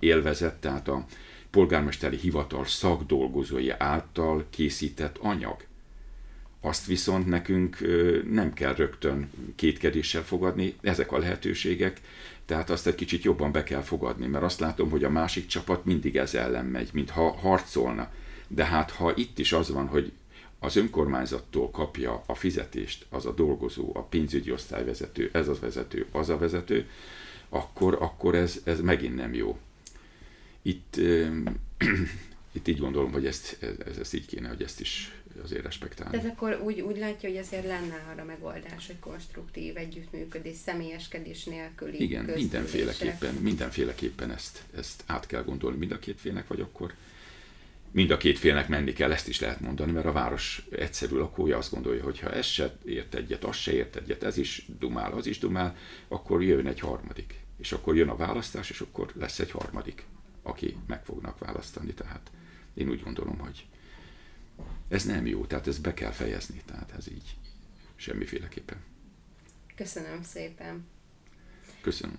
élvezett, 0.00 0.60
tehát 0.60 0.88
a 0.88 1.04
polgármesteri 1.50 2.16
hivatal 2.16 2.64
szakdolgozói 2.64 3.70
által 3.70 4.44
készített 4.50 5.18
anyag. 5.18 5.56
Azt 6.60 6.86
viszont 6.86 7.26
nekünk 7.26 7.78
nem 8.30 8.52
kell 8.52 8.74
rögtön 8.74 9.30
kétkedéssel 9.56 10.22
fogadni, 10.22 10.74
ezek 10.80 11.12
a 11.12 11.18
lehetőségek, 11.18 12.00
tehát 12.46 12.70
azt 12.70 12.86
egy 12.86 12.94
kicsit 12.94 13.22
jobban 13.22 13.52
be 13.52 13.62
kell 13.62 13.80
fogadni, 13.80 14.26
mert 14.26 14.44
azt 14.44 14.60
látom, 14.60 14.90
hogy 14.90 15.04
a 15.04 15.10
másik 15.10 15.46
csapat 15.46 15.84
mindig 15.84 16.16
ez 16.16 16.34
ellen 16.34 16.64
megy, 16.64 16.88
mintha 16.92 17.32
harcolna. 17.32 18.10
De 18.48 18.64
hát 18.64 18.90
ha 18.90 19.12
itt 19.16 19.38
is 19.38 19.52
az 19.52 19.70
van, 19.70 19.86
hogy 19.86 20.12
az 20.64 20.76
önkormányzattól 20.76 21.70
kapja 21.70 22.22
a 22.26 22.34
fizetést 22.34 23.06
az 23.08 23.26
a 23.26 23.32
dolgozó, 23.32 23.90
a 23.94 24.02
pénzügyi 24.02 24.52
osztályvezető, 24.52 25.30
ez 25.32 25.48
az 25.48 25.60
vezető, 25.60 26.06
az 26.10 26.28
a 26.28 26.38
vezető, 26.38 26.88
akkor, 27.48 27.96
akkor 28.00 28.34
ez, 28.34 28.60
ez 28.64 28.80
megint 28.80 29.14
nem 29.14 29.34
jó. 29.34 29.58
Itt, 30.62 30.96
itt 32.56 32.68
így 32.68 32.78
gondolom, 32.78 33.12
hogy 33.12 33.26
ezt, 33.26 33.56
ez, 33.86 33.96
ez 33.96 34.14
így 34.14 34.26
kéne, 34.26 34.48
hogy 34.48 34.62
ezt 34.62 34.80
is 34.80 35.22
azért 35.42 35.62
respektálni. 35.62 36.18
Tehát 36.18 36.32
akkor 36.32 36.60
úgy, 36.64 36.80
úgy 36.80 36.98
látja, 36.98 37.28
hogy 37.28 37.38
azért 37.38 37.66
lenne 37.66 38.06
arra 38.10 38.24
megoldás, 38.24 38.86
hogy 38.86 38.98
konstruktív 38.98 39.76
együttműködés, 39.76 40.56
személyeskedés 40.56 41.44
nélküli 41.44 42.02
Igen, 42.02 42.24
mindenféleképpen, 42.24 43.34
mindenféleképpen 43.34 44.30
ezt, 44.30 44.62
ezt 44.76 45.02
át 45.06 45.26
kell 45.26 45.42
gondolni 45.42 45.78
mind 45.78 45.92
a 45.92 45.98
két 45.98 46.20
félnek, 46.20 46.46
vagy 46.46 46.60
akkor 46.60 46.94
mind 47.94 48.10
a 48.10 48.16
két 48.16 48.38
félnek 48.38 48.68
menni 48.68 48.92
kell, 48.92 49.12
ezt 49.12 49.28
is 49.28 49.40
lehet 49.40 49.60
mondani, 49.60 49.92
mert 49.92 50.06
a 50.06 50.12
város 50.12 50.66
egyszerű 50.70 51.16
lakója 51.16 51.56
azt 51.56 51.70
gondolja, 51.70 52.02
hogy 52.02 52.20
ha 52.20 52.30
ez 52.30 52.46
se 52.46 52.76
ért 52.84 53.14
egyet, 53.14 53.44
az 53.44 53.56
se 53.56 53.72
ért 53.72 53.96
egyet, 53.96 54.22
ez 54.22 54.36
is 54.36 54.66
dumál, 54.78 55.12
az 55.12 55.26
is 55.26 55.38
dumál, 55.38 55.76
akkor 56.08 56.42
jön 56.42 56.66
egy 56.66 56.80
harmadik. 56.80 57.40
És 57.58 57.72
akkor 57.72 57.96
jön 57.96 58.08
a 58.08 58.16
választás, 58.16 58.70
és 58.70 58.80
akkor 58.80 59.12
lesz 59.14 59.38
egy 59.38 59.50
harmadik, 59.50 60.04
aki 60.42 60.76
meg 60.86 61.04
fognak 61.04 61.38
választani. 61.38 61.94
Tehát 61.94 62.30
én 62.74 62.88
úgy 62.88 63.02
gondolom, 63.02 63.38
hogy 63.38 63.66
ez 64.88 65.04
nem 65.04 65.26
jó, 65.26 65.44
tehát 65.44 65.66
ezt 65.66 65.82
be 65.82 65.94
kell 65.94 66.12
fejezni, 66.12 66.62
tehát 66.66 66.92
ez 66.96 67.10
így 67.10 67.36
semmiféleképpen. 67.96 68.78
Köszönöm 69.76 70.22
szépen. 70.22 70.86
Köszönöm. 71.80 72.18